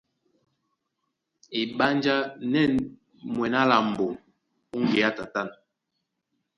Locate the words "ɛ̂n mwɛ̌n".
2.65-3.53